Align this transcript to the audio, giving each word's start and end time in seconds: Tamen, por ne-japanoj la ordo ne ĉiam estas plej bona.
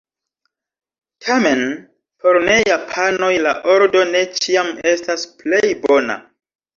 Tamen, 1.25 1.59
por 2.23 2.39
ne-japanoj 2.47 3.29
la 3.49 3.51
ordo 3.73 4.01
ne 4.15 4.23
ĉiam 4.39 4.73
estas 4.93 5.27
plej 5.43 5.61
bona. 5.85 6.17